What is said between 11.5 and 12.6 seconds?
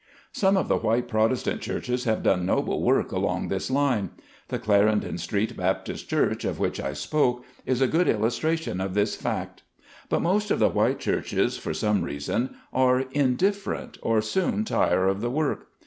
for some reason,